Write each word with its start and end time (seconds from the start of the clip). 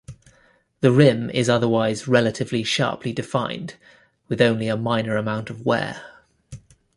The 0.79 0.91
rim 0.91 1.29
is 1.29 1.47
otherwise 1.47 2.07
relatively 2.07 2.63
sharply 2.63 3.13
defined, 3.13 3.75
with 4.29 4.41
only 4.41 4.67
a 4.67 4.75
minor 4.75 5.15
amount 5.15 5.51
of 5.51 5.63
wear. 5.63 6.01